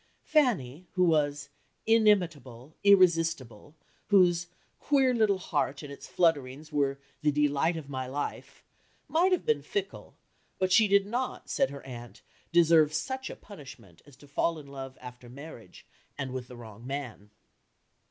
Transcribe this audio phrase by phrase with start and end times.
[0.23, 1.49] Fanny, who was
[1.85, 3.75] "inimitable, irresistible,"
[4.07, 4.47] whose
[4.79, 8.63] "queer little heart" and its flutterings were "the delight of my life,"
[9.07, 10.15] might have been fickle,
[10.57, 14.65] but she did not, said her aunt, deserve such a punishment as to fall in
[14.65, 15.85] love after marriage,
[16.17, 17.29] and with the wrong man.